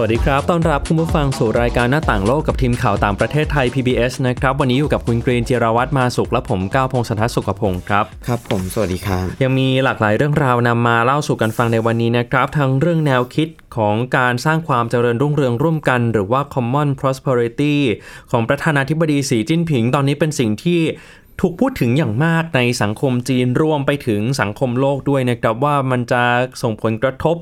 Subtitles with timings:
[0.00, 17.74] วัสดีครับ ต้อนรับคุณผู้ฟังสู่รายการหน้าต่างโลกกับทีมข่าวต่างประเทศไทย PBS นะครับ วันนี้อยู่กับคุณกรีนจิราวัตรมาสุขและผมก้าวพงศธรสุขพงศ์ครับ ครับผม สวัสดีครับ ยังมีหลากหลายเรื่องราวนำมาเล่าสู่กันฟังในวันนี้นะครับ ทั้งเรื่องแนวคิดของการสร้างความเจริญรุ่งเรืองร่วมกัน หรือว่า common prosperity
[18.30, 20.80] ของประธานาธิบดีสีจิ้นผิง ตอนนี้เป็นสิ่งที่
[21.40, 26.22] ถูกพูดถึงอย่างมากในสังคมจีนรวมไปถึงสังคมโลกด้วยนะครับว่ามันจะ
[26.62, 27.36] ส่งผลกระทบ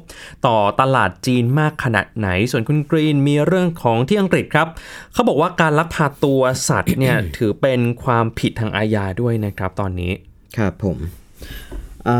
[0.46, 4.68] ต่อตลาดจีนมากขนาดไหน ส่วนคุณกรีนมีเรื่องของที่อังกฤษครับ
[5.12, 10.12] เขาบอกว่าการลักพาตัวสัตว์เนี่ยถือเป็นความผิดทางอาญาด้วยนะครับตอนนี้
[10.56, 10.96] ครับผม
[12.08, 12.10] อ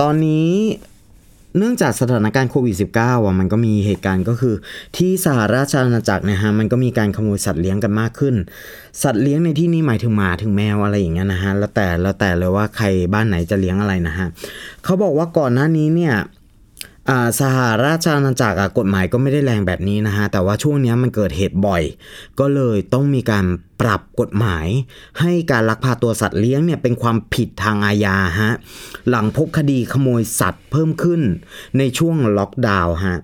[0.00, 0.50] ตอนนี้
[1.56, 4.54] เนื่องจากสถานการณ์โควิด -19 อะมันก็มีเหตุการณ์ก็คือ
[4.96, 8.34] ที่สหราชอาณาจักรนะฮะมันก็มีการขโมยสัตว์เลี้ยงกันมากขึ้น
[9.02, 14.26] สัตว์เลี้ยงในที่นี้หมายถึงหมาถึงแมวอะไรอย่างเงี้ยนะฮะแล้วแต่แล้วแต่เลยว่าใครบ้านไหนจะเลี้ยงอะไรนะฮะ
[14.84, 16.14] เขาบอกว่าก่อนหน้านี้เนี่ย
[17.40, 21.82] สหราชอาณาจักรกฎหมายก็ไม่ได้แรงแบบนี้นะฮะ แต่ว่าช่วงนี้มันเกิดเหตุบ่อย
[22.40, 23.46] ก็เลยต้องมีการ
[23.80, 24.66] ปรับกฎหมาย
[25.20, 28.52] ให้การลักพาตัวสัตว์เลี้ยงเนี่ยเป็นความผิดทางอาญาฮะ
[29.08, 31.20] หลังพบคดีขโมยสัตว์เพิ่มขึ้น
[31.78, 33.16] ในช่วงล็อกดาวน์ฮะ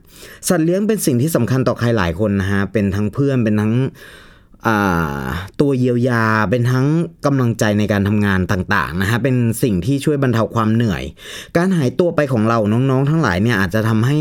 [0.48, 3.74] สัตว์เลี้ยงเป็นสิ่งที่สำคัญต่อใครหลายคนนะฮะ เป็นทั้งเพื่อนเป็นทั้ง
[5.60, 6.86] ตัวเยียวยาเป็นทั้ง
[7.26, 11.02] กำลังใจในการทำงานต่างๆนะฮะเป็นสิ่งที่ช่วยบรรเทาความเหนื่อย
[11.56, 14.18] การหายตัวไปของเราน้องๆ ทั้งหลายเนี่ยอาจจะทำให้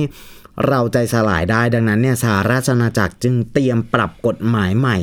[0.68, 4.98] เราใจสลายได้ดังนั้นเนี่ยสหราชอาณาจักรจึงเตรียมปรับกฎหมายใหม่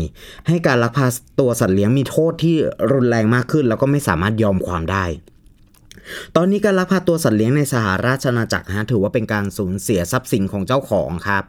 [0.48, 1.06] ให้การลักพา
[1.40, 2.56] ตัวสัตว์เลี้ยงมีโทษที่
[2.92, 5.04] รุนแรงมากขึ้น แล้วก็ไม่สามารถยอมความได้
[6.36, 11.44] ตอนนี้การลักพาตัวสัตว์เลี้ยงในสหราชอาณาจักรฮะถือว่าเป็นการสูญเสียทรัพย์สินของเจ้าของครับ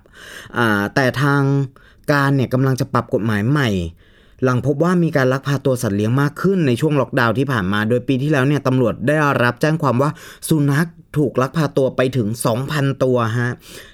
[0.95, 1.41] แต่ทาง
[2.11, 3.69] การเนี่ยกำลังจะปรับกฎหมายใหม่
[4.43, 10.09] หลังพบว่ามีการลักพาตัวสัตว์เลี้ยงมากขึ้นในช่วงล็อกดาวน์ที่ผ่านมา โดยปีที่แล้วเนี่ยตำรวจได้รับแจ้งความว่า
[10.49, 12.27] สุนัขถูกลักพาตัวไปถึง
[12.65, 13.51] 2,000 ตัวฮะ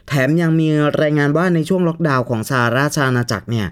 [0.08, 0.68] แถมยังมี
[1.02, 3.68] รายงานว่าในช่วงล็อกดาวน์ของสหราชอาณาจักรเนี่ย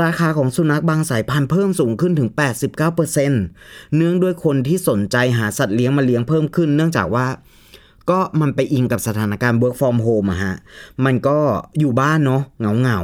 [0.00, 2.30] ราคาของสุนัขบางสายพันธุ์เพิ่มสูงขึ้นถึง
[3.12, 7.26] 89%เนื่องด้วยคนที่สนใจหาสัตว์เลี้ยงมาเลี้ยงเพิ่มขึ้น เนื่องจากว่า
[8.10, 10.54] ก็มันไปอิงกับสถานการณ์ work from home อะฮะ
[11.04, 11.38] มันก็
[11.78, 13.00] อยู่บ้านเนาะเหงาเหงา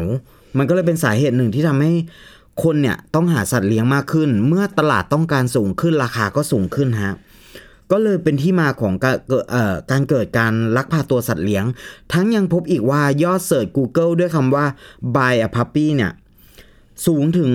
[0.57, 1.93] มันก็เลยเป็นสาเหตุหนึ่งที่ทำให้
[2.63, 7.15] คนเนี่ยต้องหาสัตว์เลี้ยงมากขึ้น เมื่อตลาดต้องการสูงขึ้นราคาก็สูงขึ้นฮะ
[7.91, 9.45] ก็เลยเป็นที่มาของการเกิด
[9.91, 11.65] การเกิดการลักพาตัวสัตว์เลี้ยง
[12.13, 14.67] ทั้งยังพบอีกว่ายอดเสิร์ช Google ด้วยคำว่า
[15.17, 16.13] buy a puppy เนี่ย
[17.07, 17.51] สูงถึง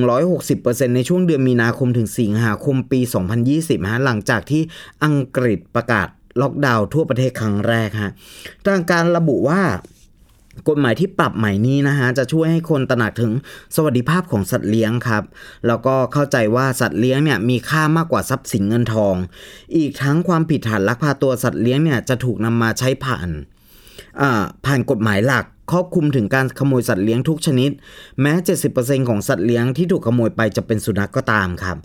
[0.46, 3.00] 160%ในช่วงเดือนมีนาคมถึงสิงหาคมปี
[3.46, 4.62] 2020 ฮะ หลังจากที่
[5.04, 6.08] อังกฤษประกาศ
[6.42, 8.12] ล็อกดาวน์ทั่วประเทศครั้งแรกฮะ
[8.68, 9.62] ทางการระบุว่า
[10.70, 13.32] กฎหมายที่ปรับใหม่นี้นะฮะจะช่วยให้คนตระหนักถึง
[13.76, 15.24] สวัสดิภาพของสัตว์เลี้ยงครับ
[15.68, 19.16] แล้วก็เข้าใจว่าสัตว์เลี้ยงเนี่ยมีค่ามากกว่าทรัพย์สินเงินทอง
[19.78, 23.30] อีกทั้งความผิดฐานลักพาตัวสัตว์เลี้ยงเนี่ยจะถูกนำมาใช้ผ่าน
[24.66, 27.72] ผ่านกฎหมายหลักครอบคลุมถึงการขโมยสัตว์เลี้ยงทุกชนิด
[28.22, 28.34] แม้
[28.72, 31.78] 70%ของสัตว์เลี้ยงที่ถูกขโมยไปจะเป็นสุนัขกก็ตามครับ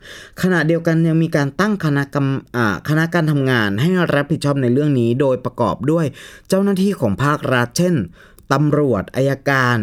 [0.43, 2.27] ขณะเดียวกันยังมีการตั้งคณะกรรม
[2.89, 6.07] คณะการทำงานให้รับผิดชอบในเรื่องนี้ โดยประกอบด้วย
[6.49, 7.95] เจ้าหน้าที่ของภาครัฐเช่น
[8.53, 9.78] ตำรวจอายการ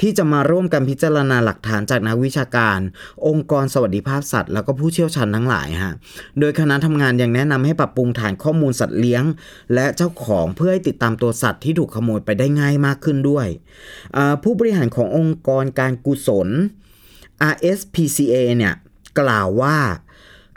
[0.00, 2.78] ที่จะมาร่วมกันพิจารณาหลักฐานจากนักวิชาการ
[3.26, 5.94] องค์กรสวัสดิภาพสัตว์ แล้วก็ผู้เชี่ยวชาญทั้งหลายฮะ
[6.38, 9.24] โดยคณะทำงานยังแนะนำให้ปรับปรุงฐานข้อมูลสัตว์เลี้ยง
[9.74, 13.46] และเจ้าของเพื่อให้ติดตามตัวสัตว์ที่ถูกขโมยไปได้ง่ายมากขึ้นด้วย
[14.42, 16.48] ผู้บริหารขององค์กรการกุศล
[17.52, 18.74] RSPCA เนี่ย
[19.20, 19.78] กล่าวว่า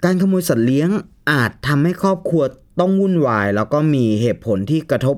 [0.04, 0.90] การขโมยสัตว์เลี้ยง
[1.32, 2.44] อาจทำให้ครอบครัว
[2.80, 5.18] ต้องวุ่นวาย แล้วก็มีเหตุผลที่กระทบ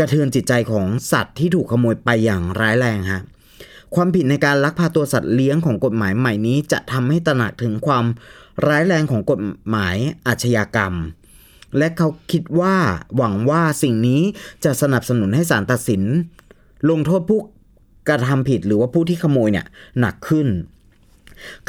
[0.00, 3.22] กระเทือนจิตใจของสัตว์ที่ถูกขโมยไปอย่างร้ายแรงฮะ
[3.94, 8.04] ความผิดในการลักพาตัวสัตว์เลี้ยงของกฎหมายใหม่นี้ จะทำให้ตระหนักถึงความ
[8.66, 9.96] ร้ายแรงของกฎหมาย
[10.26, 10.94] อาชญากรรม
[11.78, 12.76] และเขาคิดว่า
[13.16, 14.22] หวังว่าสิ่งนี้
[14.64, 16.02] จะสนับสนุนให้ศาลตัดสิน
[16.90, 17.40] ลงโทษผู้
[18.08, 19.66] กระทำผิดหรือว่าผู้ที่ขโมยเนี่ย
[20.00, 20.48] หนักขึ้น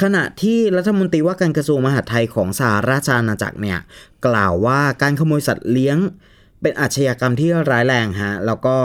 [0.01, 3.79] ขณะที่รัฐมนตรีว่าการกระทรวงมหาดไทยของสหราชอาณาจักรเนี่ย
[4.27, 5.97] กล่าวว่าการขโมยสัตว์เลี้ยง
[6.61, 8.77] เป็นอาชญากรรมที่ร้ายแรงฮะแล้วก็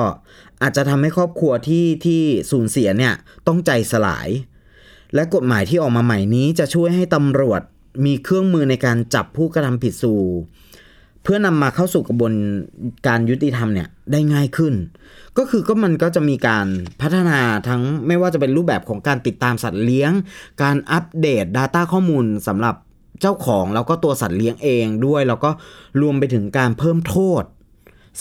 [0.63, 3.15] อาจจะทำให้ครอบครัวที่ที่สูญเสียเนี่ย
[3.47, 4.29] ต้องใจสลาย
[5.15, 7.63] และกฎหมายที่ออกมาใหม่นี้จะช่วยให้ตำรวจ
[8.07, 10.21] มีเครื่องมือในการจับผู้กระทำผิดสู่
[11.23, 12.35] เพื่อนำมาเข้าสู่กระบวน
[13.07, 14.75] การยุติธรรมเนี่ยได้ง่ายขึ้น
[15.39, 16.67] ก็คือก็มันก็จะมีการ
[17.01, 20.13] พัฒนาทั้งไม่ว่าจะเป็นรูปแบบของการติดตามสัตว์เลี้ยง
[20.63, 22.75] การอัปเดต Data ข้อมูลสำหรับ
[23.21, 25.51] เจ้าของแล้วก็ตัวสัตว์เลี้ยงเองด้วย แล้วก็
[26.01, 27.43] รวมไปถึงการเพิ่มโทษ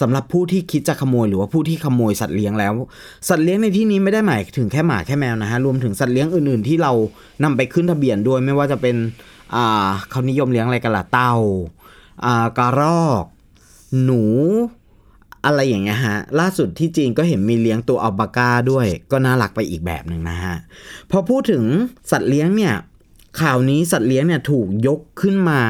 [0.01, 2.73] สำหรับผู้ที่คิดจะขโมยหรือว่าผู้ที่ขโมยสัตว์เลี้ยงแล้ว
[3.27, 6.91] สัตว์เลี้ยงในที่นี้ไม่ได้หมายถึงแค่หมาแค่แมวนะฮะรวมถึงสัตว์เลี้ยงอื่นๆ ที่เรา
[7.43, 8.95] นำไปขึ้นทะเบียนด้วยไม่ว่าจะเป็น
[9.55, 11.33] อ่าเขานิยมเลี้ยงอะไรกันล่ะเต่า
[12.25, 13.23] อ่ากระรอก
[14.03, 14.23] หนู
[15.45, 20.55] อะไรอย่างเงี้ยฮะล่าสุดที่จีนก็เห็นมีเลี้ยงตัวอัลปาก้าด้วย ก็น่ารักไปอีกแบบหนึ่งนะฮะ
[21.11, 21.63] พอพูดถึง
[22.11, 22.73] สัตว์เลี้ยงเนี่ย
[23.41, 25.61] ข่าวนี้สัตว์เลี้ยงเนี่ยถูกยกขึ้นมา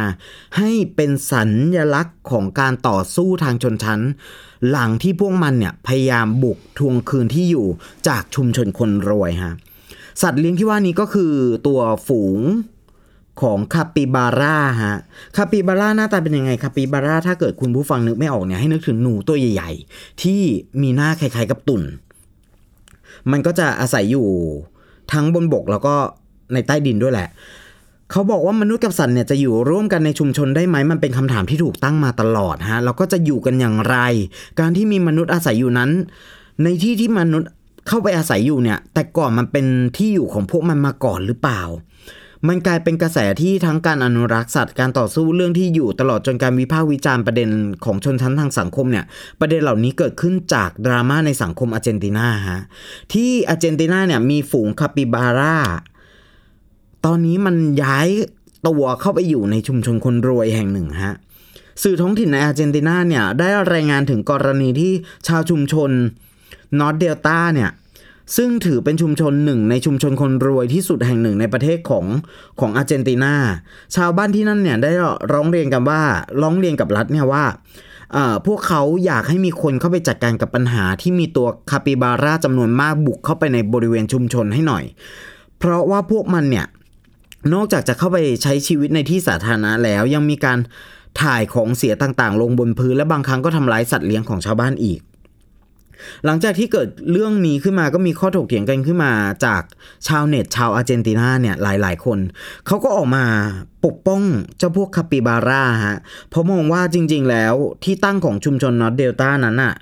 [0.57, 4.01] ให้เป็นสัญญลักษณ์ของการต่อสู้ทางชนชั้น
[4.69, 7.67] หลังที่พวกมันเนี่ยพยายามบุกทวงคืนที่อยู่
[8.07, 9.53] จากชุมชนคนรวยฮะ
[10.21, 11.33] สัตว์เลี้ยงที่ว่านี้ก็คือ
[11.67, 12.39] ตัวฝูง
[13.41, 14.97] ของคาปิบาร่าฮะ
[15.35, 20.41] คาปิบาร่าหน้าตาเป็นยังไงคาปิบาร่าถ้าเกิดคุณผู้ฟังนึกไม่ออกเนี่ยให้นึกถึงหนูตัวใหญ่ ๆ ที่
[20.81, 21.83] มีหน้าคล้ายๆกับตุ่น
[23.31, 24.27] มันก็จะอาศัยอยู่
[25.11, 25.95] ทั้งบนบกแล้วก็
[26.53, 27.29] ในใต้ดินด้วยแหละ
[28.11, 33.97] เขาบอกว่ามนุษย์กับสัตว์เนี่ยจะอยู่ร่วมกันในชุมชนได้ไหมมันเป็นคำถามที่ถูกตั้งมาตลอดฮะแล้วก็จะอยู่กันอย่างไร
[34.59, 35.91] การที่มีมนุษย์อาศัยอยู่นั้น
[36.63, 37.49] ในที่ที่มนุษย์
[37.87, 39.65] เข้าไปอาศัยอยู่เนี่ย แต่ก่อนมันเป็น
[39.97, 41.61] ที่อยู่ของพวกมันมาก่อนหรือเปล่า
[42.47, 47.49] มันกลายเป็นกระแสที่ทั้งการอนุรักษ์สัตว์การต่อสู้เรื่องที่อยู่ตลอดจนการวิพากษ์วิจารณ์ประเด็น
[47.85, 49.05] ของชนชั้นทางสังคมเนี่ย
[49.39, 52.61] ประเด็นเหล่านี้เกิดขึ้นจากดราม่าในสังคมอาร์เจนตินาฮะ
[53.13, 55.57] ที่อาร์เจนตินาเนี่ยมีฝูงคาปิบาร่า
[57.05, 58.07] ตอนนี้มันย้าย
[58.67, 61.15] ตัวเข้าไปอยู่ในชุมชนคนรวยแห่งหนึ่งฮะ
[61.83, 64.91] สื่อท้องถิ่นในอาร์เจนตินาเนี่ยได้รายงานถึงกรณีที่
[65.27, 65.89] ชาวชุมชน
[66.79, 67.69] นอร์ t เดลต้าเนี่ย
[68.37, 72.05] ซึ่งถือเป็นชุมชนหนึ่งในชุมชนคนรวยที่สุดแห่งหนึ่งในประเทศของ
[72.59, 73.33] ของอาร์เจนตินา
[73.95, 74.91] ชาวบ้านที่นั่นเนี่ยได้
[75.33, 76.01] ร้องเรียนกันว่า
[76.41, 77.45] ร้องเรียนกับรัฐเนี่ยว่า
[78.47, 84.83] พวกเขาอยากให้มีคนเข้าไปจัดการกับปัญหาที่มีตัวคาปิบาร่าจำนวนมากบุกเข้าไปในบริเวณชุมชนให้หน่อย
[85.59, 86.65] เพราะว่าพวกมันเนี่ย
[87.53, 90.59] นอกจากจะเข้าไปใช้ชีวิตในที่สาธารณะแล้วยังมีการ
[91.21, 95.01] ถ่ายของเสียต่างๆ ลงบนพื้นและบางครั้งก็ทำร้ายสัตว์เลี้ยงของชาวบ้านอีก
[96.25, 99.13] หลังจากที่เกิดเรื่องนี้ขึ้นมาก็มีข้อถกเถียงกันขึ้นมา
[99.45, 99.63] จาก
[100.07, 102.19] ชาวเน็ตชาวอาร์เจนตินาเนี่ยหลายๆ คน
[102.67, 103.25] เขาก็ออกมา
[103.85, 104.21] ปกป้อง
[104.57, 105.97] เจ้าพวกคาปิบาร่าฮะ
[106.29, 109.75] เพราะมองว่าจริงๆแล้วที่ตั้งของชุมชนนอตเดลต้านั้นอะ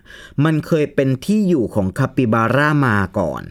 [0.46, 3.44] มันเคยเป็นที่อยู่ของคาปิบาร่ามาก่อน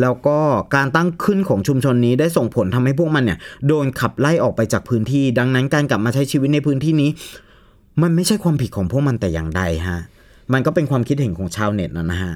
[0.00, 0.38] แล้วก็
[0.76, 7.10] การตั้งขึ้นของชุมชนนี้ได้ส่งผลทำให้พวกมันเนี่ยโดนขับไล่ออกไปจากพื้นที่ ดังนั้นการกลับมาใช้ชีวิตในพื้นที่นี้
[8.02, 10.00] มันไม่ใช่ความผิดของพวกมันแต่อย่างใดฮะ
[10.52, 12.34] มันก็เป็นความคิดเห็นของชาวเน็ตนะนะฮะ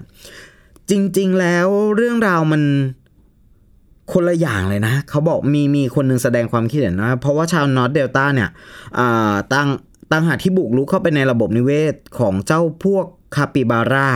[0.91, 2.63] จริงๆแล้วเรื่องราวมัน
[4.13, 8.51] คนละอย่างเลยนะเขาบอกมีมีคนหนึงแสดงความคิดเห็นนะเพราะว่าชาวนอตเดลต้าเนี่ย
[8.99, 9.69] อ่าตั้ง
[10.13, 14.09] ตั้งหากที่บุกรุกเข้าไปในระบบนิเวศของเจ้าพวก คาปิบาร่า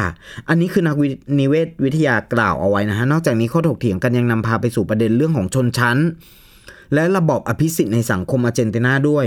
[0.48, 0.96] อันนี้คือนัก
[1.40, 5.98] นิเวศวิทยากล่าวเอาไว้นะฮะ นอกจากนี้ข้อถกเถียงกันยังนำพาไปสู่ประเด็นเรื่องของชนชั้น
[6.94, 9.26] และระบอบอภิสิทธิ์ในสังคมอาร์เจนตินาด้วย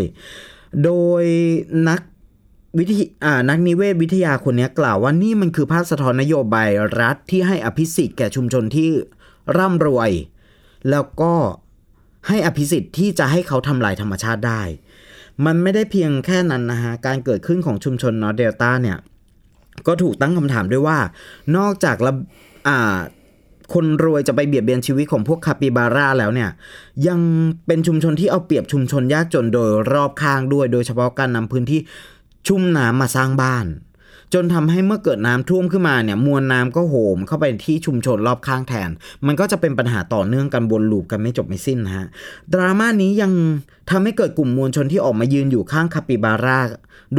[0.84, 0.92] โด
[1.22, 1.24] ย
[1.89, 2.01] นัก
[2.78, 6.69] วิทยอ่านักนิเวศวิทยาคนนี้กล่าวว่านี่มันคือภาพสะท้อนนโยบาย
[7.00, 8.90] รัฐที่ให้อภิสิทธิ์แก่ชุมชนที่
[9.57, 10.12] ร่ำรวย
[10.90, 11.33] แล้วก็
[12.28, 14.62] ให้อภิสิทธิ์ที่จะให้เขาทำลายธรรมชาติได้
[15.45, 18.98] มันไม่ได้เพียงแค่นั้นนะฮะ การเกิดขึ้นของชุมชนนอร์เดลต้าเนี่ย
[19.88, 20.97] ก็ถูกตั้งคำถามด้วยว่า
[21.57, 22.13] นอกจากระ
[22.68, 22.97] อ่า
[23.74, 26.50] คนรวยจะไปเบียดเบียนชีวิตของพวกคาปิบาร่าแล้วเนี่ย
[27.07, 27.19] ยัง
[27.68, 31.79] เป็นชุมชนที่เอาเปรียบชุมชนยากจนโดยรอบข้างด้วย โดยเฉพาะการนำพื้นที่
[32.47, 33.65] ชุ่มน้ำมาสร้างบ้าน
[34.33, 38.90] จนทำให้เมื่อเกิดน้ำท่วมขึ้นมาเนี่ยมวลน้ำก็โหมเข้าไปที่ชุมชนรอบข้างแทน
[39.25, 42.07] มันก็จะเป็นปัญหาต่อเนื่องกันวนลูปกันไม่จบไม่สิ้นนะฮะ
[42.54, 43.31] ดราม่านี้ยัง
[43.90, 46.59] ทำให้เกิดกลุ่มมวลชนที่ออกมายืนอยู่ข้างคาปิบาร่า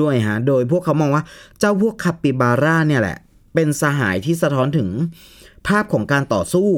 [0.01, 1.23] ด้วยฮะโดยพวกเขามองว่า
[1.59, 3.19] เจ้าพวกคาปิบาร่าเนี่ยแหละ
[3.55, 4.89] เป็นสหายที่สะท้อนถึง
[5.67, 6.71] ภาพของการต่อสู้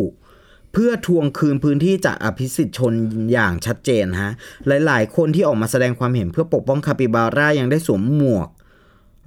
[0.72, 2.92] เพื่อทวงคืนพื้นที่จากอภิสิทธิชน
[3.32, 4.32] อย่างชัดเจนฮะ
[4.66, 8.48] หลาย ๆ คนที่ออกมาแสดงความเห็นเพื่อปกป้องคาปิบาร่ายังได้สวมหมวก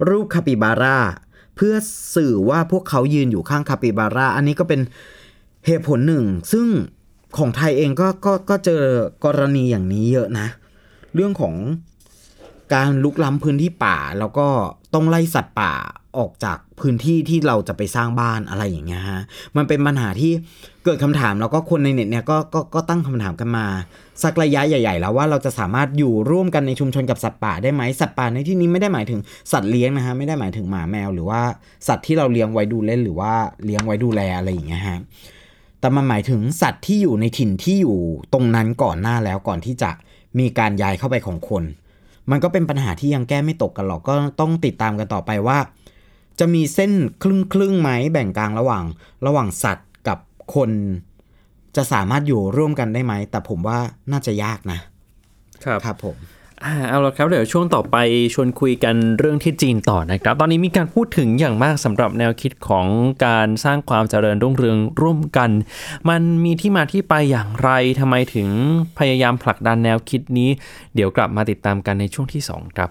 [0.08, 0.98] รูปคาปิบาร่า
[1.56, 1.74] เพื่อ
[2.14, 4.80] สื่อว่าพวกเขายืนอยู่ข้างคาปิบาร่าอันนี้ก็เป็น
[5.66, 6.66] เหตุผลหนึ่ง ซึ่ง
[7.38, 8.82] ของไทยเองก็ก็ก็เจอ
[9.24, 10.46] กรณีอย่างนี้เยอะนะ
[11.14, 11.54] เรื่องของ
[12.74, 14.48] การลุกล้ำพื้นที่ป่า แล้วก็
[14.94, 15.72] ต้องไล่สัตว์ป่า
[16.18, 19.20] ออกจากพื้นที่ที่เราจะไปสร้างบ้านอะไรอย่างเงี้ยฮะ
[19.56, 20.32] มันเป็นปัญหาที่
[20.84, 23.66] เกิดคำถามแล้วก็คนในเน็ตเนี่ยก็ก็ก็ตั้งคำถามกันมา
[24.22, 29.20] สักระยะใหญ่ ๆ แล้วว่าเราจะสามารถอยู่ร่วมกันในชุมชนกับสัตว์ป่าได้ไหมสัตว์ป่าในที่นี้ไม่ได้หมายถึง
[29.52, 31.40] สัตว์เลี้ยงนะฮะไม่ได้หมายถึงหมาแมว หรือว่า
[31.88, 33.32] สัตว์ที่เราเลี้ยงไว้ดูเล่นหรือว่า
[33.64, 34.98] เลี้ยงไว้ดูแลอะไรอย่างเงี้ยฮะ
[35.80, 37.98] แต่มันหมายถึงสัตว์ที่อยู่ในถิ่นที่อยู่
[38.32, 39.90] ตรงนั้นก่อนหน้าแล้วก่อนที่จะ
[40.38, 41.64] มีการย้ายเข้าไปของคน
[42.30, 45.58] มันก็เป็นปัญหาที่ยังแก้ไม่ตกกันหรอกก็ต้องติดตามกันต่อไปว่า
[46.40, 48.84] จะมีเส้นครึ่งครึ่งๆไหมแบ่งกลางระหว่าง
[49.26, 50.18] ระหว่างสัตว์กับ
[50.54, 50.70] คน
[51.76, 53.78] จะสามารถอยู่ร่วมกันได้ไหม แต่ผมว่า
[54.12, 54.78] น่าจะยากนะ
[55.64, 56.16] ครับครับผม
[56.64, 57.96] อ่าเอาละครับเดี๋ยวช่วงต่อไป
[58.34, 62.86] ชวนคุยกันเรื่องที่จีนต่อนะครับ ตอนนี้มีการพูดถึงอย่างมากสำหรับแนวคิดของ
[63.26, 65.50] การสร้างความเจริญรุ่งเรืองร่วมกัน
[66.08, 68.48] มันมีที่มาที่ไปอย่างไรทำไมถึง
[68.98, 70.50] พยายามผลักดันแนวคิดนี้
[70.94, 72.90] เดี๋ยวกลับมาติดตามกันในช่วงที่ 2 ครับ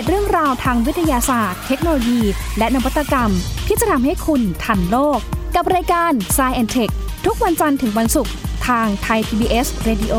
[0.00, 2.20] ตเรื่องราวทางวิทยาศาสตร์ เทคโนโลยี
[2.58, 3.30] และนวัตกรรม
[3.66, 5.18] ที่จะทำให้คุณทันโลก
[5.54, 6.92] กับรายการ s c i e n t e c h
[7.26, 8.32] ทุกวันจันทร์ถึงวันศุกร์
[8.66, 10.14] ทางไทย PBS Radio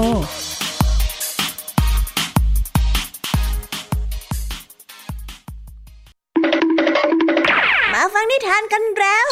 [7.94, 9.29] มาฟังนิทานกันแล้ว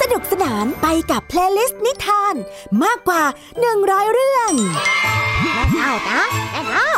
[0.04, 2.36] สนุกสนานไปกับ playlist นิทาน
[2.84, 3.24] มากกว่า
[3.70, 4.52] 100 เรื่อง
[5.80, 6.22] เอานะ
[6.54, 6.90] เอา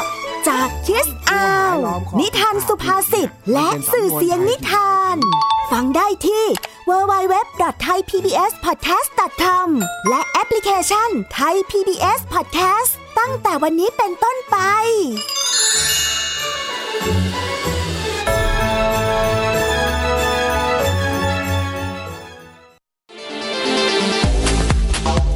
[0.47, 1.75] จาก Kids Hour
[2.19, 5.15] นิทานสุภาษิตและสื่อเสียงนิทาน
[5.71, 6.45] ฟังได้ที่
[6.89, 9.67] www.thaipbspodcast.com
[10.09, 14.57] และแอปพลิเคชัน Thai PBS Podcast ตั้งแต่วันนี้เป็นต้นไป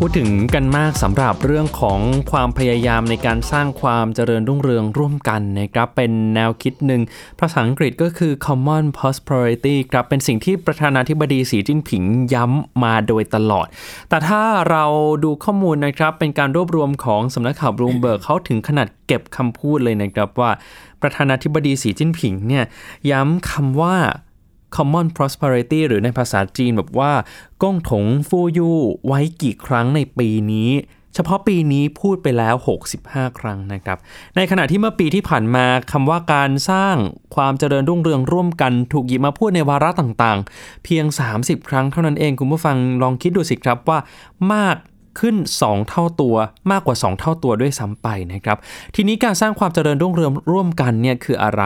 [0.00, 2.00] พูดถึงกันมากสำหรับเรื่องของ
[2.32, 7.02] ความพยายามในการสร้างความเจริญรุ่งเรืองร่วมกันนะครับเป็นแนวคิดหนึ่ง
[7.40, 12.02] ภาษาอังกฤษก็คือ common prosperity ครับเป็นสิ่งที่ประธานาธิบดีสีจิ้นผิง
[12.34, 13.66] ย้ำมาโดยตลอด
[14.08, 14.84] แต่ถ้าเรา
[15.24, 20.50] ดูข้อมูลนะครับเป็นการรวบรวมของสำนักข่าวบลูมเบิร์กเขาถึงขนาดเก็บคำพูดเลยนะครับว่า
[21.02, 22.64] ประธานาธิบดีสีจิ้นผิงเนี่ย
[23.10, 23.96] ย้ำคำว่า
[24.76, 27.12] common prosperity หรือในภาษาจีนแบบว่า
[27.62, 30.70] ก้งถงฟูยู่ไว้กี่ครั้งในปีนี้
[31.14, 32.54] เฉพาะปีนี้พูดไปแล้ว
[32.96, 33.98] 65 ครั้งนะครับ
[34.36, 36.96] ในขณะที่เมื่อปีที่ผ่านมาคำว่าการสร้าง
[37.34, 41.04] ความเจริญรุ่งเรืองร่วมกันถูกหยิบมาพูดในวาระต่างๆ เพียง
[41.36, 43.98] 30 ครั้งเท่านั้นเองคุณผู้ฟังลองคิดดูสิครับว่า
[44.52, 44.76] มาก
[45.20, 46.36] ขึ้น 2 เท่าตัว
[46.70, 48.58] มากกว่า 2 เท่าตัวด้วยซ้ำไปนะครับ
[48.94, 51.62] ทีนี้การสร้างความเจริญรุ่งเรืองร่วมกันเนี่ยคืออะไร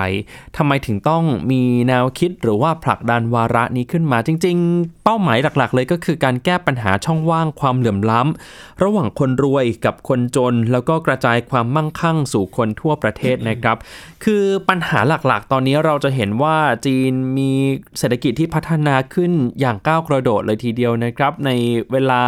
[0.57, 13.77] ทำไมถึงต้องมีแนวคิดหรือว่าผลักดันวาระนี้ขึ้นมาจริง ๆ เป้าหมายหลักๆ เลยก็คือการแก้ปัญหาช่องว่างความเหลื่อมล้ำ ระหว่างคนรวยกับคนจน แล้วก็กระจายความมั่งคั่งสู่คนทั่วประเทศนะครับ
[14.25, 17.51] คือปัญหาหลักๆ ตอนนี้เราจะเห็นว่าจีนมี
[17.99, 21.51] เศรษฐกิจที่พัฒนาขึ้นอย่างก้าวกระโดดเลยทีเดียวนะครับ ใน
[21.93, 22.23] เวลา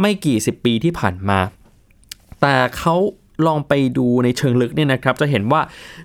[0.00, 1.38] ไม่กี่สิบปีที่ผ่านมา
[2.40, 2.96] แต่เขา
[3.46, 5.62] ลองไปดูในเชิงลึกเนี่ยนะครับจะเห็นว่า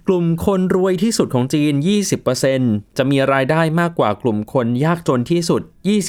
[0.08, 1.74] กลุ่มคนรวยที่สุดของจีน
[2.36, 5.62] 20%จะมีรายได้มากกว่ากลุ่มคนยากจนที่สุด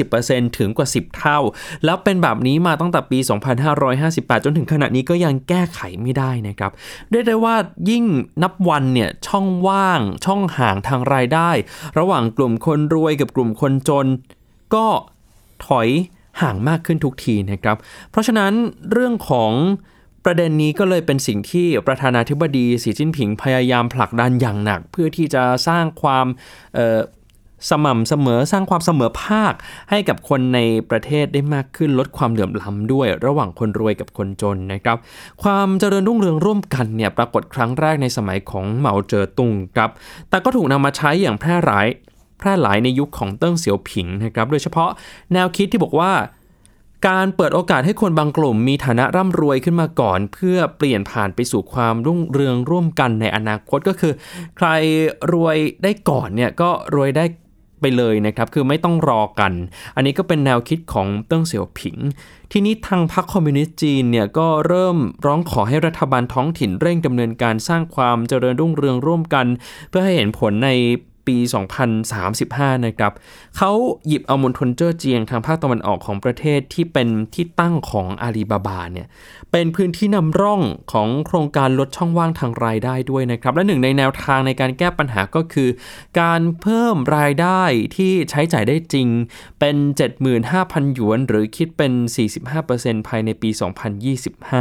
[0.04, 1.38] 20%ถึงกว่า 10 เท่า
[1.84, 3.18] แล้วเป็นแบบนี้มาตั้งแต่ปี
[3.82, 6.72] 2558 จนถึงขณะนี้ก็ยังแก้ไขไม่ได้นะครับ
[7.10, 7.54] เรียกได้ว่า
[7.90, 8.04] ยิ่ง
[8.42, 11.50] นับวันเนี่ยช่องว่างช่องห่างทางรายได้
[11.98, 14.06] ระหว่างกลุ่มคนรวยกับกลุ่มคนจน
[14.74, 14.86] ก็
[15.66, 15.88] ถอย
[16.40, 17.76] ห่างมากขึ้นทุกทีนะครับ
[18.10, 18.52] เพราะฉะนั้น
[18.92, 19.52] เรื่องของ
[20.24, 26.26] ประเด็นนี้ก็เลยเป็นสิ่งที่ประธานาธิบดีสีจิ้นผิงพยายามผลักดันอย่างหนัก เพื่อที่จะสร้างความ
[27.70, 29.52] สม่ำเสมอสร้างความเสมอภาค
[29.90, 34.96] ให้กับคนในประเทศได้มากขึ้นลดความเหลื่อมล้ำด้วย ระหว่างคนรวยกับคนจนนะครับ
[35.42, 39.90] ความเจริญรุ่งเรืองร่วมกันเนี่ยปรากฏครั้งแรกในสมัยของเหมาเจ๋อตุงครับ
[40.30, 41.86] แต่ก็ถูกนำมาใช้อย่างแพร่หลาย
[42.38, 44.90] แพร่หลายในยุคของเติ้งเสี่ยวผิงนะครับ โดยเฉพาะ
[45.32, 46.12] แนวคิดที่บอกว่า
[47.08, 54.12] การเปิดโอกาสให้คนบางกลุ่มมีฐานะร่ำรวยขึ้นมาก่อน เพื่อเปลี่ยนผ่านไปสู่ความรุ่งเรืองร่วมกันในอนาคตก็คือ
[54.56, 54.68] ใคร
[55.32, 57.24] รวยได้ก่อนเนี่ยก็รวยได้
[57.80, 59.52] ไปเลยนะครับ คือไม่ต้องรอกัน
[59.96, 61.96] อันนี้ก็เป็นแนวคิดของเติ้งเสี่ยวผิง
[62.52, 69.46] ทีนี้ทางพรรคคอมมิวนิสต์จีนเนี่ยก็เริ่มร้องขอให้รัฐบาลท้องถิ่นเร่งดำเนินการสร้างความเจริญรุ่งเรืองร่วมกัน
[69.88, 70.70] เพื่อให้เห็นผลใน
[71.28, 71.36] ปี
[72.10, 73.12] 2035 นะครับ
[73.56, 73.72] เขา
[74.06, 79.06] หยิบเอามณฑลเจ้อเจียงทางภาคตะวันออกของประเทศที่เป็นที่ตั้งของอาลีบาบาเนี่ย
[79.52, 85.68] เป็นพื้นที่นำร่องของโครงการลดช่องว่างทางรายได้ด้วยนะครับ และหนึ่งในแนวทางในการแก้ปัญหาก็คือ
[86.20, 87.62] การเพิ่มรายได้
[87.96, 89.08] ที่ใช้จ่ายได้จริง
[89.60, 89.76] เป็น
[90.36, 91.92] 75,000 หยวน หรือคิดเป็น
[92.50, 93.50] 45%ภายในปี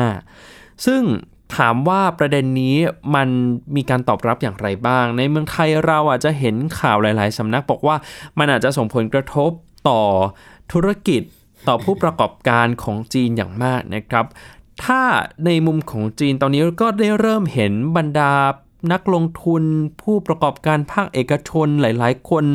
[0.08, 1.04] 2025 ซึ่ง
[1.56, 2.76] ถามว่าประเด็นนี้
[3.16, 3.30] มัน
[3.76, 7.96] มีการตอบรับอย่างไรบ้าง ในเมืองไทยเราอาจจะเห็นข่าวหลาย ๆ สำนักบอกว่า
[8.40, 9.52] มันอาจจะส่งผลกระทบ
[9.90, 10.02] ต่อ
[10.72, 11.22] ธุรกิจ
[11.68, 14.26] ต่อผู้ประกอบการของจีนอย่างมากนะครับ
[14.84, 15.02] ถ้า
[15.46, 18.34] ในมุมของจีนตอนนี้ก็ได้เริ่มเห็นบรรดา
[18.92, 19.64] นักลงทุน
[20.02, 22.46] ผู้ประกอบการภาคเอกชนหลาย ๆ คน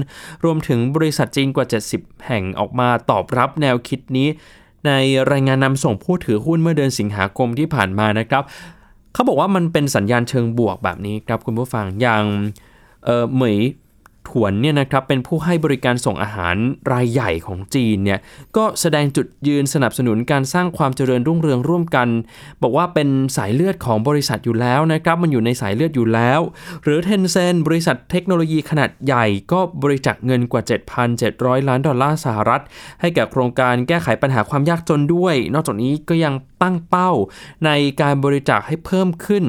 [0.45, 4.29] รวมถึงบริษัทจีนกว่า 70 แห่งออกมาตอบรับแนวคิดนี้
[4.87, 4.93] ใน
[5.31, 8.43] รายงานนำส่งผู้ถือหุ้นเมื่อเดือนสิงหาคมที่ผ่านมานะครับ
[9.13, 12.25] เขาบอกว่ามันเป็นสัญญาณเชิงบวกแบบนี้ครับคุณผู้ฟังอย่าง
[13.05, 13.59] เออเหมย
[14.29, 16.57] ถวนเนี่ยนะครับเป็นผู้ให้บริการส่งอาหาร
[16.93, 18.21] รายใหญ่ของจีนเนี่ย
[18.57, 22.09] ก็แสดงจุดยืนสนับสนุนการสร้างความเจริญรุ่งเรืองร่วมกัน
[22.63, 26.41] บอกว่าเป็นสายเลือดของบริษัทอยู่แล้วนะครับมันอยู่ในสายเลือดอยู่แล้ว
[26.83, 30.63] หรือ Tencent บริษัทเทคโนโลยีขนาดใหญ่ก็บริจาคเงินกว่า
[31.17, 32.63] 7,700 ล้านดอลลาร์สหรัฐ
[33.01, 37.11] ให้แก่โครงการแก้ไขปัญหาความยากจนด้วย นอกจากนี้ก็ยังตั้งเป้า
[37.65, 39.45] ในการบริจาคให้เพิ่มขึ้น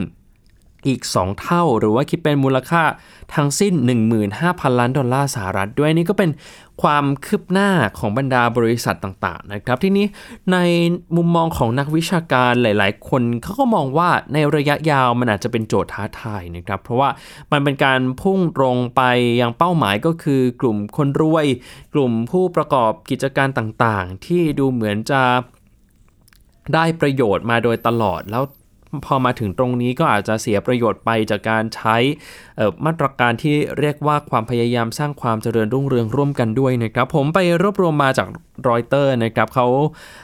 [0.88, 2.84] อีก 2 เท่า หรือว่าคิดเป็นมูลค่า
[3.36, 3.74] ทั้งสิ้น
[4.28, 6.30] 15,000 ล้านดอลลาร์สหรัฐด้วยนี่ก็เป็น
[6.82, 10.06] ความคืบหน้าของบรรดาบริษัทต่างๆนะครับ ที่นี้
[10.52, 10.58] ใน
[11.16, 17.10] มุมมองของนักวิชาการหลาย ๆ คนเขาก็มองว่าในระยะยาวมันอาจจะเป็นโจทย์ท้าทายนะครับ เพราะว่า
[17.52, 19.02] มันเป็นการพุ่งตรงไป
[19.42, 21.46] ยังเป้าหมายก็คือกลุ่มคนรวย
[21.94, 25.22] กลุ่มผู้ประกอบกิจการต่างๆ ที่ดูเหมือนจะ
[26.74, 28.44] ได้ประโยชน์มาโดยตลอดแล้ว
[29.06, 31.98] พอมาถึงตรงนี้ก็อาจจะเสียประโยชน์ไปจากการใช้
[32.86, 38.28] มาตรการที่เรียกว่าความพยายามสร้างความเจริญรุ่งเรืองร่วมกันด้วยนะครับ ผมไปรวบรวมมาจาก
[38.70, 39.68] รอยเตอร์นะครับเขา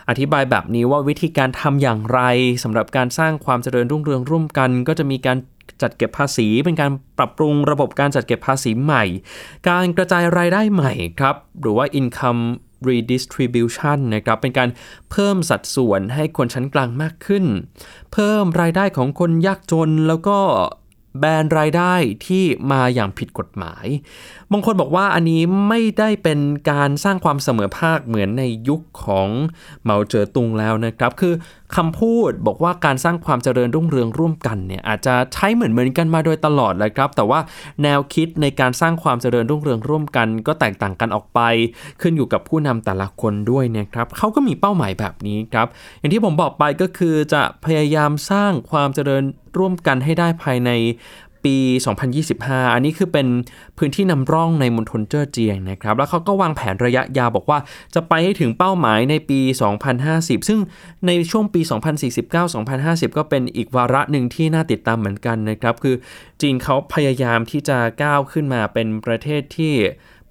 [0.09, 2.19] อธิบายแบบนี้ว่าวิธีการทำอย่างไร
[2.63, 5.38] สำหรับการสร้างความเจริญรุ่งเรืองร่วมกัน ก็จะมีการ
[5.81, 9.03] จัดเก็บภาษี เป็นการปรับปรุงระบบการจัดเก็บภาษีใหม่
[9.69, 12.41] การกระจายรายได้ใหม่ครับหรือว่า income
[12.88, 14.69] redistribution นะครับเป็นการ
[15.12, 17.45] เพิ่มสัดส่วนให้คนชั้นกลางมากขึ้น
[18.13, 20.38] เพิ่มรายได้ของคนยากจนแล้วก็
[21.19, 21.93] แบนรายได้
[22.27, 23.86] ที่มาอย่างผิดกฎหมาย
[24.51, 26.39] บางคนบอกว่าอันนี้ไม่ได้เป็น
[26.71, 29.27] การสร้างความเสมอภาคเหมือนในยุคของ
[29.83, 31.34] เหมาเจ๋อตุงแล้วนะครับ คือ
[31.75, 37.39] คำพูดบอกว่าการสร้างความเจริญรุ่งเรืองร่วมกันเนี่ยอาจจะใช้เหมือนเหมือนกันมาโดยตลอดเลยครับ แต่ว่า
[37.84, 41.39] แนวคิดในการสร้างความเจริญรุ่งเรืองร่วมกัน ก็แตกต่างกันออกไป
[42.01, 45.67] ขึ้นอยู่กับผู้นำแต่ละคนด้วยนะครับเขาก็มีเป้าหมายแบบนี้ครับ
[45.99, 49.23] อย่างที่ผมบอกไปก็คือจะพยายามสร้างความเจริญ
[49.58, 50.69] ร่วมกันให้ได้ภายใน
[51.45, 51.56] ปี
[52.15, 53.28] 2025 อันนี้คือเป็น
[53.78, 57.60] พื้นที่นำร่องในมณฑลเจ้อเจียงนะครับ แล้วเขาก็วางแผนระยะยาวบอกว่า
[57.95, 59.39] จะไปให้ถึงเป้าหมายในปี
[59.93, 60.60] 2050 ซึ่ง
[61.08, 61.62] ในช่วงปี
[62.39, 65.95] 2049-2050 ก็เป็นอีกวาระหนึ่งที่น่าติดตามเหมือนกันนะครับ คือ
[66.41, 69.73] จีนเขาพยายามที่จะก้าวขึ้นมาเป็นประเทศที่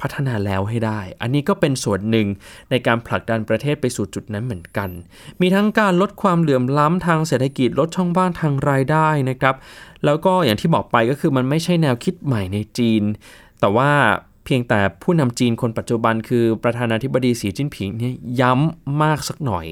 [0.01, 2.27] พัฒนาแล้วให้ได้ อันนี้ก็เป็นส่วนหนึ่ง
[2.71, 4.91] ในการผลักดันประเทศไปสู่จุดนั้นเหมือนกัน
[5.41, 9.55] มีทั้งการลดความเหลื่อมล้ำทางเศรษฐกิจลดช่องว่างทางรายได้นะครับ
[10.05, 13.03] แล้วก็อย่างที่บอกไปก็คือมันไม่ใช่แนวคิดใหม่ในจีน
[13.61, 13.91] แต่ว่า
[14.45, 19.67] เพียงแต่ผู้นำจีนคนปัจจุบันคือประธานาธิบดีสีจิ้นผิงเนี่ยย้ำมากสักหน่อย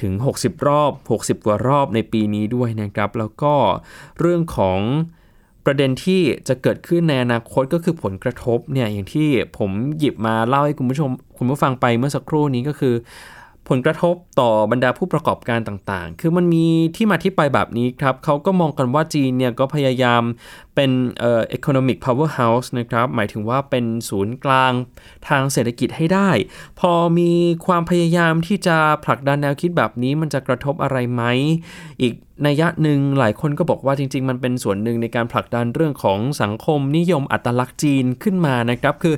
[0.00, 3.54] ถึง 60 รอบ 60 กว่ารอบในปีนี้ด้วยนะครับ แล้วก็
[4.20, 4.80] เรื่องของ
[5.64, 12.94] ประเด็นที่จะเกิดขึ้นในอนาคตก็คือผลกระทบเนี่ยอย่างที่ผมหยิบมาเล่าให้คุณผู้ชมคุณผู้ฟังไปเมื่อสักครู่นี้ก็คือ
[13.70, 20.22] ผลกระทบต่อบรรดาผู้ประกอบการต่างๆ คือมันมีที่มาที่ไปแบบนี้ครับเขาก็มองกันว่าจีนเนี่ยก็พยายาม
[20.74, 24.72] เป็นเอ่อ economic powerhouse นะครับ หมายถึงว่าเป็นศูนย์กลาง
[25.28, 26.30] ทางเศรษฐกิจให้ได้
[26.80, 27.30] พอมี
[27.66, 31.22] ความพยายามที่จะผลักดันแนวคิดแบบนี้มันจะกระทบอะไรไหม
[32.00, 32.12] อีก
[32.46, 39.16] นัยยะหนึ่งหลายคนก็บอกว่าจริง ๆ มันเป็นส่วนหนึ่งในการผลักดันเรื่องของสังคมนิยมอัตลักษณ์จีนขึ้นมานะครับ คือ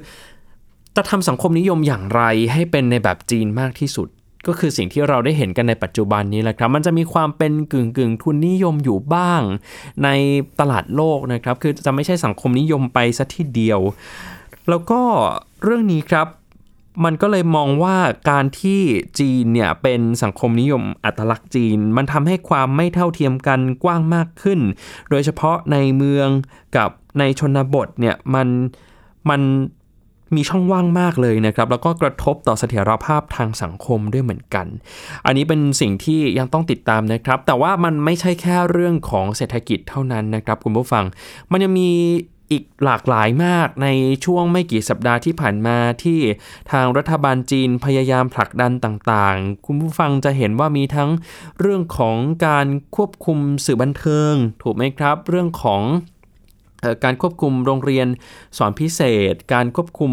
[0.97, 4.09] จะทำสังคมนิยมอย่างไรให้เป็นในแบบจีนมากที่สุด
[4.47, 9.43] ก็คือสิ่งที่เราได้เห็นกันในปัจจุบันนี้แหละครับ มันจะมีความเป็นกึ่งกึ่งทุนนิยมอยู่บ้าง
[10.05, 10.09] ใน
[10.61, 13.81] ตลาดโลกนะครับ คือจะไม่ใช่สังคมนิยมไปซะทีเดียว
[14.69, 15.01] แล้วก็
[15.63, 16.27] เรื่องนี้ครับ
[17.05, 17.97] มันก็เลยมองว่า
[18.31, 18.81] การที่
[19.19, 24.61] จีนเนี่ยเป็นสังคมนิยมอัตลักษณ์จีน มันทำให้ความไม่เท่าเทียมกันกว้างมากขึ้น
[25.11, 26.29] โดยเฉพาะในเมือง
[26.77, 28.49] กับในชนบทเนี่ยมัน
[29.31, 29.41] มัน
[30.37, 34.67] มีช่องว่างมากเลยนะครับ แล้วก็กระทบต่อเสถียรภาพทางสังคมด้วยเหมือนกัน
[35.27, 41.05] อันนี้เป็นสิ่งที่ยังต้องติดตามนะครับ แต่ว่ามันไม่ใช่แค่เรื่องของเศรษฐกิจเท่านั้นนะครับ คุณผู้ฟัง
[41.51, 41.91] มันยังมี
[42.51, 43.89] อีกหลากหลายมากใน
[44.25, 46.21] ช่วงไม่กี่สัปดาห์ที่ผ่านมาที่
[46.73, 51.11] ทางรัฐบาลจีนพยายามผลักดันต่างๆ คุณผู้ฟังจะเห็นว่ามีทั้ง
[51.61, 52.17] เรื่องของ
[52.47, 52.67] การ
[52.97, 55.83] ควบคุมสื่อบันเทิง ถูกไหมครับ เรื่องของ
[57.05, 58.07] การควบคุมโรงเรียน
[58.59, 59.01] สอนพิเศ
[59.33, 60.13] ษ การควบคุม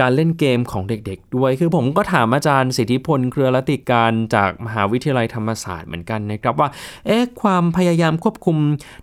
[0.00, 6.68] การเล่นเกมของเด็กๆ ด้วย คือผมก็ถามอาจารย์สิทธิพลเครือรัติการจากมหาวิทยาลัยธรรมศาสตร์เหมือนกันนะครับว่า
[7.06, 8.56] เอ๊ะความพยายามควบคุม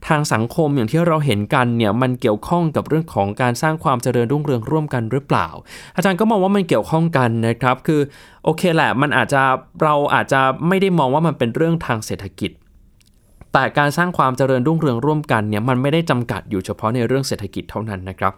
[0.07, 5.47] ทางสังคมอย่างที่เราเห็นกันเนี่ยมันเกี่ยวข้องกับเรื่องของการสร้างความเจริญรุ่งเรืองร่วมกันหรือเปล่า
[5.95, 8.01] อาจารย์ก็มองว่ามันเกี่ยวข้องกันนะครับ คือ
[8.43, 9.41] โอเคแหละ มันอาจจะ
[9.81, 12.51] เราอาจจะไม่ได้มองว่ามันเป็นเรื่องทางเศรษฐกิจ
[13.53, 18.33] แต่การสร้างความเจริญรุ่งเรืองร่วมกันเนี่ยมันไม่ได้จำกัดอยู่เฉพาะในเรื่องเศรษฐกิจเท่านั้นนะครับ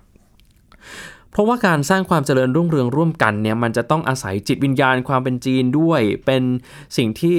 [1.31, 6.43] เพราะว่าการสร้างความเจริญรุ่งเรืองร่วมกันเนี่ยมันจะต้องอาศัยจิตวิญญาณความเป็นจีนด้วย เป็น
[6.97, 7.37] สิ่งที่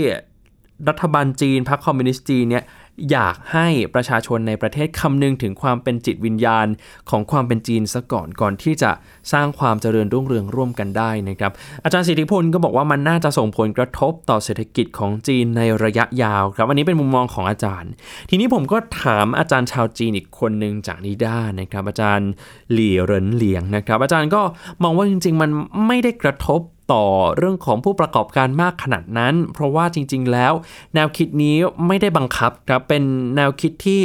[0.88, 2.64] รัฐบาลจีนพรรคคอมมิวนิสต์จีนเนี่ย
[3.10, 6.66] อยากให้ประชาชนในประเทศคำนึงถึงความเป็นจิตวิญญาณ
[7.10, 8.90] ของความเป็นจีนซะก่อนก่อนที่จะ
[9.32, 11.52] สร้างความเจริญรุ่งเรืองร่วมกันได้นะครับ
[11.84, 17.90] อาจารย์สิทธิพลก็บอกว่ามันน่าจะส่งผลกระทบต่อเศรษฐกิจของจีนในระยะยาวครับอันนี้เป็นมุมมองของอาจารย์
[18.30, 22.30] ทีนี้ผมก็ถามอาจารย์ชาวจีนอีกคนหนึ่งจากนิด้านะครับ อาจารย์
[22.72, 24.42] หลี่เหรินเหลียงนะครับ อาจารย์ก็
[24.82, 25.50] มองว่าจริง ๆ มัน
[25.86, 26.60] ไม่ได้กระทบ
[26.92, 27.04] ต่อ
[27.36, 30.52] เรื่องของผู้ประกอบการมากขนาดนั้น เพราะว่าจริง ๆ แล้ว
[30.94, 33.02] แนวคิดนี้ไม่ได้บังคับครับเป็น
[33.36, 34.02] แนวคิดที่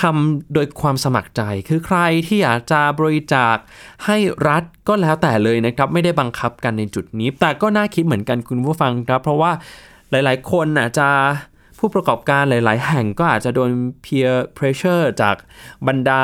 [0.00, 3.56] ทำโดยความสมัครใจ คือใครที่อยากจะบริจาค
[4.04, 4.16] ให้
[4.48, 9.52] รัฐก็แล้วแต่เลยนะครับ ไม่ได้บังคับกันในจุดนี้ แต่ก็น่าคิดเหมือนกันคุณผู้ฟังครับ เพราะว่า
[10.10, 11.08] หลายๆ คนอาจจะ
[11.78, 13.70] ผู้ประกอบการหลาย ๆ แห่งก็อาจจะโดน
[14.04, 15.36] peer pressure จาก
[15.86, 16.22] บรรดา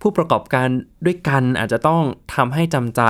[0.00, 0.68] ผู้ประกอบการ
[1.06, 2.02] ด้วยกันอาจจะต้อง
[2.34, 3.02] ทำให้จำใจ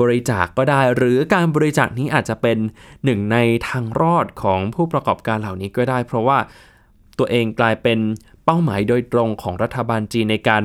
[0.00, 2.58] บริจาคก็ได้ หรือการบริจาคนี้อาจจะเป็น
[3.04, 3.36] หนึ่งใน
[3.68, 6.38] ทางรอดของผู้ประกอบการเหล่านี้ก็ได้ เพราะว่า
[7.18, 7.98] ตัวเองกลายเป็น
[8.44, 10.62] เป้าหมายโดยตรงของรัฐบาลจีนในการ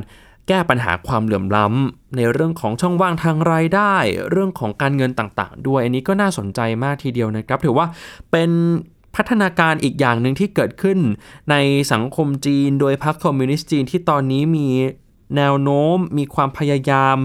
[0.47, 3.95] แก้ปัญหาความเหลื่อมล้ำในเรื่องของช่องว่างทางรายได้
[4.31, 7.87] เรื่องของการเงินต่างๆ ด้วย อันนี้ก็น่าสนใจมากทีเดียวนะครับ ถือว่า
[8.31, 8.51] เป็น
[9.15, 10.99] พัฒนาการอีกอย่างหนึ่งที่เกิดขึ้น
[11.51, 11.55] ใน
[11.91, 14.67] สังคมจีน โดยพรรคคอมมิวนิสต์จีนที่ตอนนี้มี
[15.37, 17.17] แนวโน้มมีความพยายาม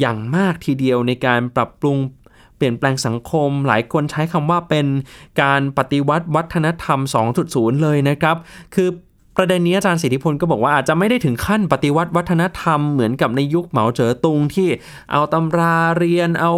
[0.00, 1.96] อย่างมากทีเดียวในการปรับปรุง
[2.56, 4.86] เปลี่ยนแปลงสังคม หลายคนใช้คำว่าเป็น
[5.42, 6.98] การปฏิวัติวัฒนธรรม
[7.40, 8.36] 2.0 เลยนะครับ
[8.74, 8.88] คือ
[9.36, 14.68] ประเด็นนี้อาจารย์สิทธิพลก็บอกว่าอาจจะไม่ได้ถึงขั้นปฏิวัติวัฒนธรรมเหมือนกับในยุคเหมาเจ๋อตุงที่
[15.12, 16.52] เอาตำราเรียนเอา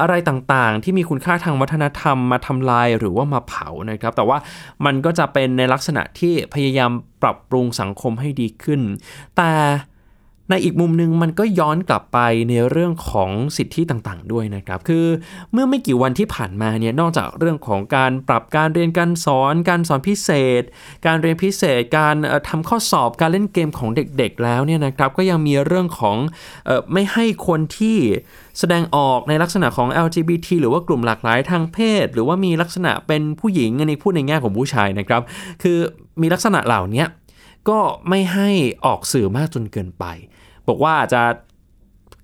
[0.00, 4.38] อะไรต่างๆ ที่มีคุณค่าทางวัฒนธรรมมาทำลายหรือว่ามาเผานะครับ แต่ว่า
[4.84, 6.90] มันก็จะเป็นในลักษณะที่พยายาม
[7.22, 8.80] ปรับปรุงสังคมให้ดีขึ้น
[9.36, 9.52] แต่
[10.50, 15.06] ในอีกมุมหนึ่งมันก็ย้อนกลับไปในเรื่องของสิทธิต่างๆ ด้วยนะครับ คือ
[15.52, 20.62] เมื่อไม่กี่วันที่ผ่านมาเนี่ยนอกจากเรื่องของการปรับการเรียนการสอน การสอนพิเศษ
[21.06, 22.14] การเรียนพิเศษ การ
[22.48, 26.16] ทำข้อสอบการเล่นเกมของเด็กๆ แล้วเนี่ยนะครับก็ยังมีเรื่องของ
[26.68, 27.98] ออไม่ให้คนที่
[28.58, 35.22] แสดงออกในลักษณะของ LGBT หรือว่ากลุ่มหลากหลายทางเพศ หรือว่ามีลักษณะเป็นผู้หญิงอันนี้พูดในแง่ของผู้ชายนะครับ
[35.62, 35.78] คือ
[36.22, 37.04] มีลักษณะเหล่านี้
[37.68, 38.50] ก็ไม่ให้
[38.84, 40.04] ออกสื่อมากจนเกินไป
[40.68, 41.22] บอกว่าจะ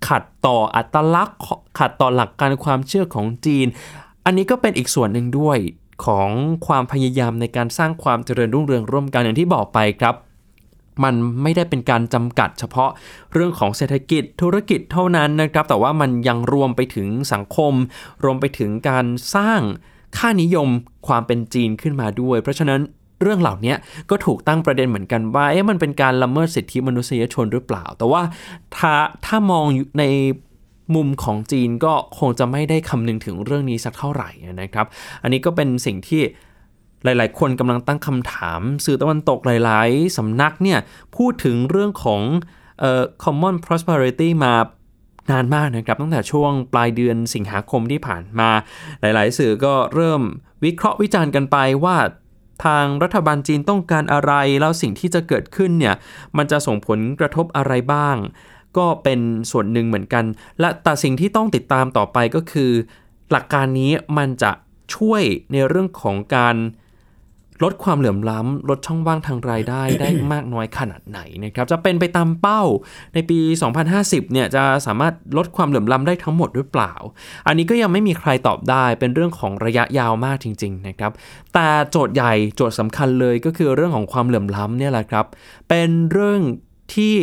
[0.07, 1.39] ขัดต่ออัตลักษณ์
[1.79, 3.67] ขัดต่อหลักการความเชื่อของจีน
[4.25, 5.57] อันนี้ก็เป็นอีกส่วนหนึ่งด้วย
[6.05, 6.29] ของ
[6.67, 10.15] ความพยายามในการสร้างความเจริญรุ่งเรืองร่วมกันอย่างที่บอกไปครับ
[11.03, 12.89] มันไม่ได้เป็นการจำกัดเฉพาะ
[13.33, 17.73] เรื่องของเศรษฐกิจธุรกิจเท่านั้นนะครับ แต่ว่ามันยังรวมไปถึงสังคม
[18.23, 19.61] รวมไปถึงการสร้าง
[20.17, 20.69] ค่านิยม
[21.07, 22.81] ความเป็นจีนขึ้นมาด้วย เพราะฉะนั้น
[23.21, 23.73] เรื่องเหล่านี้
[24.09, 28.21] ก็ถูกตั้งประเด็นเหมือนกันว่าเอ๊ะมันเป็นการละเมิดสิทธิมนุษยชนหรือเปล่า แต่ว่า
[28.77, 28.93] ถ้า
[29.25, 29.65] ถ้ามอง
[29.99, 30.05] ใน
[30.95, 34.29] มุมของจีนก็คงจะไม่ได้คำนึงถึงเรื่องนี้สักเท่าไหร่
[34.61, 34.85] นะครับ
[35.23, 36.21] อันนี้ก็เป็นสิ่งที่
[37.03, 40.79] หลาย ๆ คนกำลังตั้งคำถาม สื่อตะวันตกหลาย ๆสำนักเนี่ย
[41.15, 42.21] พูดถึงเรื่องของ
[42.79, 44.53] เอ่อ common prosperity มา
[45.31, 48.49] นานมากนะครับ ตั้งแต่ช่วงปลายเดือนสิงหาคมที่ผ่านมา
[49.01, 50.21] หลาย ๆ สื่อก็เริ่ม
[50.63, 51.95] วิเคราะห์วิจารณ์กันไปว่า
[52.65, 55.95] ทางรัฐบาลจีนต้องการอะไร แล้วสิ่งที่จะเกิดขึ้นเนี่ย
[56.37, 58.17] มันจะส่งผลกระทบอะไรบ้าง
[58.77, 59.19] ก็เป็น
[59.51, 60.25] ส่วนหนึ่งเหมือนกัน
[60.59, 62.71] และแต่สิ่งที่ต้องติดตามต่อไปก็คือ
[63.31, 64.51] หลักการนี้มันจะ
[64.95, 66.55] ช่วยในเรื่องของการ
[67.63, 72.61] ลดความเหลื่อมล้ำลดช่องว่างทางรายได้ได้มากน้อยขนาดไหนนะครับจะเป็นไปตามเป้า
[73.13, 73.39] ในปี
[73.85, 76.93] 2050 เนี่ยจะสามารถลดความเหลื่อมล้ำได้ทั้งหมดหรือเปล่า
[77.47, 81.11] อันนี้ก็ยังไม่มีใครตอบได้เป็นเรื่องของระยะยาวมากจริงๆนะครับ
[81.53, 85.25] แต่โจทย์ใหญ่โจทย์สำคัญเลยก็คือเรื่องของความเหลื่อมล้ำเนี่ยแหละครับ
[85.69, 86.41] เป็นเรื่อง
[86.95, 87.15] ที่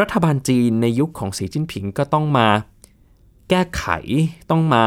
[0.00, 2.48] รัฐบาลจีนในยุคของสีจิ้นผิงก็ต้องมา
[3.50, 3.84] แก้ไข
[4.50, 4.84] ต้องมา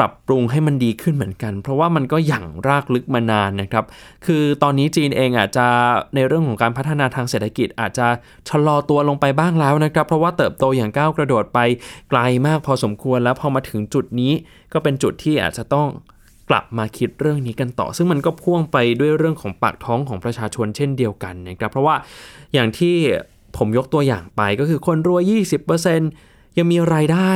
[0.00, 3.84] ปรับปรุงให้มันดีขึ้นเหมือนกัน เพราะว่ามันก็หยั่งรากลึกมานานนะครับ
[4.26, 5.66] คือตอนนี้จีนเองอาจจะ
[6.14, 8.06] ในเรื่องของการพัฒนาทางเศรษฐกิจ อาจจะ
[8.48, 11.58] ชะลอตัวลงไปบ้างแล้วนะครับ เพราะว่าเติบโตอย่างก้าวกระโดดไป
[12.10, 14.32] ไกลมากพอสมควรแล้วพอมาถึงจุดนี้
[14.72, 15.88] ก็เป็นจุดที่อาจจะต้อง
[16.50, 21.96] กลับมาคิดเรื่องนี้กันต่อ ซึ่งมันก็พ่วงไปด้วยเรื่องของปากท้องของประชาชนเช่นเดียวกันนะครับเพราะว่า
[22.54, 22.96] อย่างที่
[23.56, 25.22] ผมยกตัวอย่างไปก็คือคนรวย
[25.90, 27.32] 20%ยังมีรายได้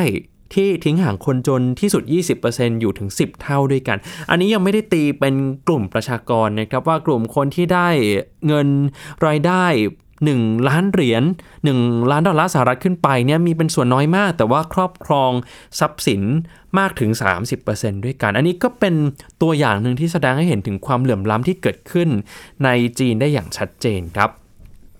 [0.54, 2.02] ที่ทิ้งห่างคนจนที่สุด
[2.42, 3.98] 20%อยู่ถึง 10 เท่าด้วยกัน
[4.30, 5.34] อันนี้ยังไม่ได้ตีเป็น
[5.68, 7.88] กลุ่มประชากรนะครับว่ากลุ่มคนที่ได้
[8.46, 8.68] เงิน
[9.26, 9.64] รายได้
[10.14, 11.22] 1 ล้านเหรียญ
[11.66, 15.32] 1ล้านดอลลาร์สหรัฐขึ้นไปเนี่ยมีเป็นส่วนน้อยมาก แต่ว่าครอบครอง
[15.80, 16.22] ทรัพย์สิน
[16.78, 17.10] มากถึง
[17.58, 18.94] 30%ด้วยกัน อันนี้ก็เป็น
[19.42, 22.08] ตัวอย่างหนึ่งที่แสดงให้เห็นถึงความเหลื่อมล้ำที่เกิดขึ้น
[22.64, 24.30] ในจีนได้อย่างชัดเจนครับ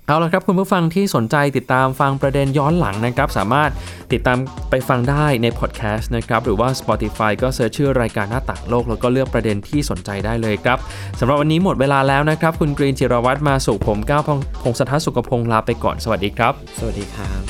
[0.07, 3.71] เอาละครับคุณผู้ฟังที่สนใจติดตามฟังประเด็นย้อนหลังนะครับ สามารถ
[4.13, 4.39] ติดตาม
[4.71, 10.79] ไปฟังได้ในพอดแคสต์นะครับ หรือว่า Spotify ก็ search ชื่อรายการหน้าต่างโลก แล้วก็เลือกประเด็นที่สนใจได้เลยครับ
[11.19, 14.23] สำหรับวันนี้หมดเวลาแล้วนะครับ คุณกรีนจิรวัตรมาสุขผมก้าว
[14.63, 17.41] พงศธรสุขพงศ์ลาไปก่อนสวัสดีครับ สวัสดีครับ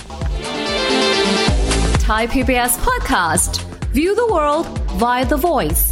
[2.09, 3.53] Thai PBS podcast.
[3.99, 4.67] View the world
[5.03, 5.83] via the voice.